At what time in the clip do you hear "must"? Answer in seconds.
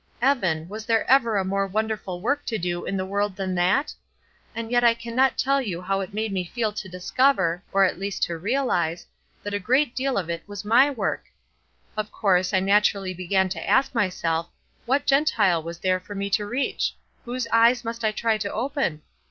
17.85-18.03